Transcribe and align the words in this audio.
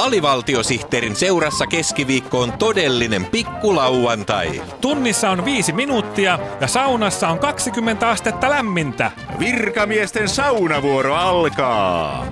Alivaltiosihteerin 0.00 1.16
seurassa 1.16 1.66
keskiviikko 1.66 2.40
on 2.40 2.52
todellinen 2.52 3.24
pikkulauantai. 3.24 4.62
Tunnissa 4.80 5.30
on 5.30 5.44
viisi 5.44 5.72
minuuttia 5.72 6.38
ja 6.60 6.66
saunassa 6.66 7.28
on 7.28 7.38
20 7.38 8.08
astetta 8.08 8.50
lämmintä. 8.50 9.10
Virkamiesten 9.38 10.28
saunavuoro 10.28 11.14
alkaa. 11.14 12.26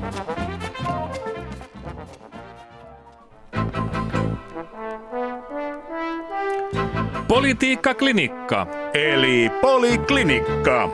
Politiikka-klinikka. 7.29 8.67
Eli 8.95 9.51
poliklinikka. 9.61 10.89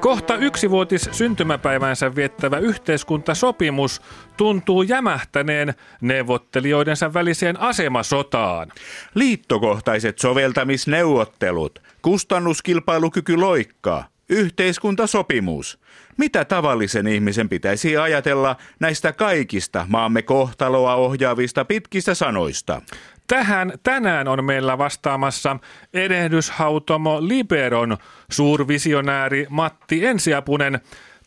Kohta 0.00 0.36
yksivuotis 0.36 1.08
syntymäpäivänsä 1.12 2.14
viettävä 2.14 2.58
yhteiskuntasopimus 2.58 4.02
tuntuu 4.36 4.82
jämähtäneen 4.82 5.74
neuvottelijoidensa 6.00 7.14
väliseen 7.14 7.60
asemasotaan. 7.60 8.68
Liittokohtaiset 9.14 10.18
soveltamisneuvottelut, 10.18 11.82
kustannuskilpailukyky 12.02 13.36
loikkaa, 13.36 14.08
yhteiskuntasopimus. 14.28 15.78
Mitä 16.16 16.44
tavallisen 16.44 17.06
ihmisen 17.06 17.48
pitäisi 17.48 17.96
ajatella 17.96 18.56
näistä 18.80 19.12
kaikista 19.12 19.86
maamme 19.88 20.22
kohtaloa 20.22 20.94
ohjaavista 20.94 21.64
pitkistä 21.64 22.14
sanoista? 22.14 22.82
Tähän 23.28 23.72
tänään 23.82 24.28
on 24.28 24.44
meillä 24.44 24.78
vastaamassa 24.78 25.56
erehdyshautomo 25.94 27.18
Liberon 27.20 27.96
suurvisionääri 28.30 29.46
Matti 29.50 30.06
Ensiapunen. 30.06 30.80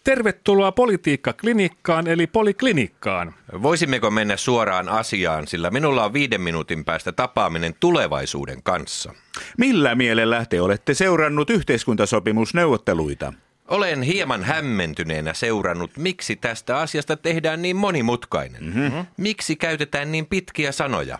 Tervetuloa 0.04 0.72
politiikkaklinikkaan 0.72 2.08
eli 2.08 2.28
poliklinikkaan. 2.28 3.34
Voisimmeko 3.62 4.12
mennä 4.12 4.38
suoraan 4.38 4.90
asiaan, 4.90 5.48
sillä 5.48 5.70
minulla 5.70 6.06
on 6.06 6.14
viiden 6.14 6.42
minuutin 6.42 6.86
päästä 6.86 7.12
tapaaminen 7.12 7.76
tulevaisuuden 7.80 8.64
kanssa. 8.64 9.14
Millä 9.58 9.96
mielellä 9.96 10.46
te 10.50 10.62
olette 10.62 10.94
seurannut 10.94 11.50
yhteiskuntasopimusneuvotteluita? 11.50 13.34
Olen 13.68 14.02
hieman 14.02 14.44
hämmentyneenä 14.44 15.34
seurannut, 15.34 15.92
miksi 15.98 16.36
tästä 16.36 16.78
asiasta 16.78 17.18
tehdään 17.18 17.62
niin 17.62 17.76
monimutkainen. 17.76 18.64
Mm-hmm. 18.64 19.06
Miksi 19.18 19.56
käytetään 19.56 20.12
niin 20.12 20.26
pitkiä 20.26 20.72
sanoja? 20.72 21.18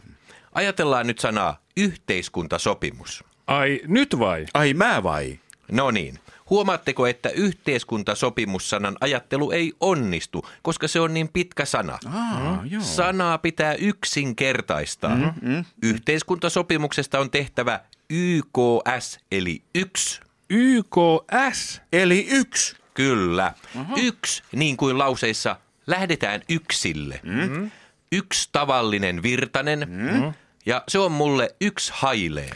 Ajatellaan 0.54 1.08
nyt 1.08 1.20
sanaa 1.20 1.62
yhteiskuntasopimus. 1.78 3.24
Ai, 3.48 3.82
nyt 3.88 4.20
vai? 4.20 4.46
Ai 4.54 4.74
mä 4.74 5.04
vai? 5.04 5.40
No 5.72 5.92
niin. 5.92 6.20
Huomaatteko, 6.50 7.08
että 7.08 7.30
yhteiskuntasopimussanan 7.30 8.98
ajattelu 9.02 9.52
ei 9.52 9.74
onnistu, 9.80 10.48
koska 10.62 10.88
se 10.88 11.00
on 11.00 11.14
niin 11.14 11.30
pitkä 11.30 11.66
sana? 11.66 12.00
Aa, 12.06 12.64
joo. 12.66 12.84
Sanaa 12.84 13.38
pitää 13.38 13.74
yksinkertaistaa. 13.74 15.16
Mm-hmm. 15.16 15.66
Yhteiskuntasopimuksesta 15.84 17.20
on 17.20 17.32
tehtävä 17.32 17.80
YKS, 18.10 19.20
eli 19.32 19.62
yksi. 19.76 20.22
YKS? 20.50 21.82
Eli 21.94 22.28
yksi. 22.30 22.76
Kyllä. 22.94 23.54
Uh-huh. 23.80 23.98
Yksi, 24.04 24.44
niin 24.52 24.78
kuin 24.78 24.98
lauseissa, 24.98 25.56
lähdetään 25.88 26.42
yksille. 26.50 27.20
Mm-hmm. 27.24 27.72
Yksi 28.12 28.50
tavallinen 28.52 29.24
virtanen, 29.24 29.80
mm-hmm. 29.90 30.34
Ja 30.66 30.84
se 30.88 31.00
on 31.00 31.12
mulle 31.12 31.56
yksi 31.62 31.92
hailee. 31.96 32.50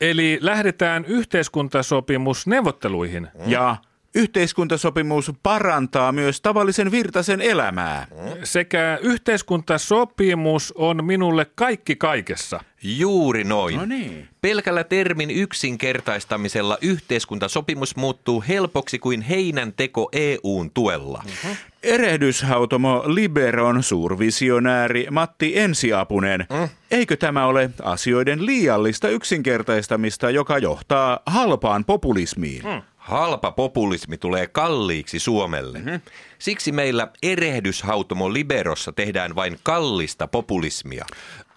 Eli 0.00 0.38
lähdetään 0.40 1.04
yhteiskuntasopimusneuvotteluihin. 1.04 3.28
Ja 3.46 3.76
yhteiskuntasopimus 4.14 5.32
parantaa 5.42 6.12
myös 6.12 6.40
tavallisen 6.40 6.90
virtasen 6.90 7.40
elämää. 7.40 8.06
Sekä 8.44 8.98
yhteiskuntasopimus 9.02 10.72
on 10.76 11.04
minulle 11.04 11.46
kaikki 11.54 11.96
kaikessa. 11.96 12.60
Juuri 12.82 13.44
noin. 13.44 13.76
No 13.76 13.84
niin. 13.84 14.28
Pelkällä 14.40 14.84
termin 14.84 15.30
yksinkertaistamisella 15.30 16.78
yhteiskuntasopimus 16.80 17.96
muuttuu 17.96 18.44
helpoksi 18.48 18.98
kuin 18.98 19.20
heinän 19.20 19.72
teko 19.72 20.08
EUn 20.12 20.70
tuella. 20.70 21.22
Uh-huh. 21.26 21.56
Erehdyshautomo 21.82 23.02
Liberon 23.06 23.82
suurvisionääri 23.82 25.06
Matti 25.10 25.58
Ensiapunen. 25.58 26.46
Mm. 26.50 26.68
Eikö 26.90 27.16
tämä 27.16 27.46
ole 27.46 27.70
asioiden 27.82 28.46
liiallista 28.46 29.08
yksinkertaistamista, 29.08 30.30
joka 30.30 30.58
johtaa 30.58 31.20
halpaan 31.26 31.84
populismiin? 31.84 32.62
Mm. 32.64 32.82
Halpa 33.08 33.52
populismi 33.52 34.18
tulee 34.18 34.46
kalliiksi 34.46 35.18
Suomelle. 35.18 35.78
Mm-hmm. 35.78 36.00
Siksi 36.38 36.72
meillä 36.72 37.08
erehdyshautomo 37.22 38.32
Liberossa 38.32 38.92
tehdään 38.92 39.34
vain 39.34 39.58
kallista 39.62 40.26
populismia. 40.26 41.06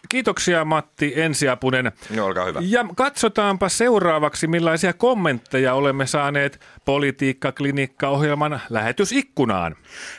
Kiitoksia 0.09 0.65
Matti 0.65 1.13
Ensiapunen. 1.15 1.91
No, 2.15 2.25
olkaa 2.25 2.45
hyvä. 2.45 2.59
Ja 2.63 2.85
katsotaanpa 2.95 3.69
seuraavaksi, 3.69 4.47
millaisia 4.47 4.93
kommentteja 4.93 5.73
olemme 5.73 6.07
saaneet 6.07 6.59
Politiikka-klinikka-ohjelman 6.85 8.59
lähetysikkunaan. 8.69 9.75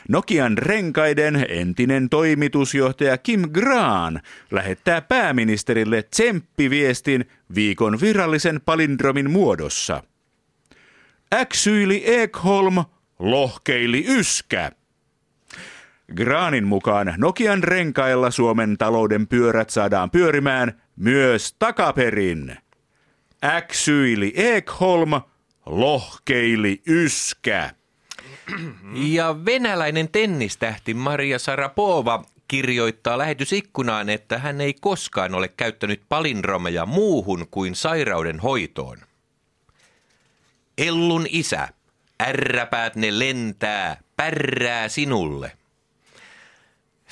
Nokian 0.09 0.57
renkaiden 0.57 1.45
entinen 1.49 2.09
toimitusjohtaja 2.09 3.17
Kim 3.17 3.41
Graan 3.51 4.21
lähettää 4.51 5.01
pääministerille 5.01 6.03
tsemppiviestin 6.03 7.25
viikon 7.55 8.01
virallisen 8.01 8.61
palindromin 8.65 9.31
muodossa. 9.31 10.03
Äksyili 11.33 12.03
Ekholm, 12.05 12.75
lohkeili 13.19 14.05
yskä. 14.07 14.71
Graanin 16.15 16.63
mukaan 16.63 17.13
Nokian 17.17 17.63
renkailla 17.63 18.31
Suomen 18.31 18.77
talouden 18.77 19.27
pyörät 19.27 19.69
saadaan 19.69 20.11
pyörimään 20.11 20.81
myös 20.95 21.55
takaperin. 21.59 22.57
Äksyili 23.43 24.33
Ekholm, 24.35 25.11
lohkeili 25.65 26.81
yskä. 26.87 27.69
Ja 28.93 29.45
venäläinen 29.45 30.09
tennistähti 30.09 30.93
Maria 30.93 31.39
Sarapova 31.39 32.25
kirjoittaa 32.47 33.17
lähetysikkunaan, 33.17 34.09
että 34.09 34.37
hän 34.37 34.61
ei 34.61 34.73
koskaan 34.73 35.35
ole 35.35 35.47
käyttänyt 35.47 36.01
palindromeja 36.09 36.85
muuhun 36.85 37.47
kuin 37.51 37.75
sairauden 37.75 38.39
hoitoon. 38.39 38.97
Ellun 40.77 41.25
isä, 41.29 41.67
ärräpäät 42.21 42.95
ne 42.95 43.19
lentää, 43.19 43.97
pärrää 44.17 44.89
sinulle– 44.89 45.51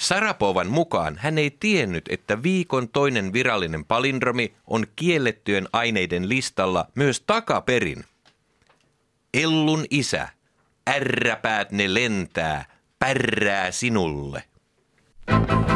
Sarapovan 0.01 0.67
mukaan 0.67 1.17
hän 1.17 1.38
ei 1.38 1.57
tiennyt, 1.59 2.05
että 2.09 2.44
viikon 2.44 2.89
toinen 2.89 3.33
virallinen 3.33 3.85
palindromi 3.85 4.53
on 4.67 4.85
kiellettyjen 4.95 5.67
aineiden 5.73 6.29
listalla 6.29 6.88
myös 6.95 7.22
takaperin. 7.27 8.03
Ellun 9.33 9.85
isä, 9.89 10.29
ärräpäät 10.89 11.72
ne 11.72 11.93
lentää, 11.93 12.66
pärrää 12.99 13.72
sinulle. 13.72 14.43
thank 15.28 15.51
you 15.51 15.70